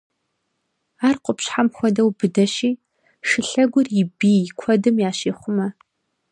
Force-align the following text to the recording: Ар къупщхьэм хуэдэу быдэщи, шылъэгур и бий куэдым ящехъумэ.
Ар 1.07 1.15
къупщхьэм 1.23 1.67
хуэдэу 1.75 2.09
быдэщи, 2.17 2.71
шылъэгур 3.27 3.87
и 3.99 4.01
бий 4.17 4.43
куэдым 4.59 4.95
ящехъумэ. 5.09 5.67